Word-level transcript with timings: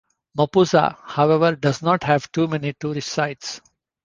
Mapusa, 0.35 0.97
however, 1.03 1.55
does 1.55 1.83
not 1.83 2.01
have 2.01 2.31
too 2.31 2.47
many 2.47 2.73
tourist 2.73 3.09
sites. 3.09 3.61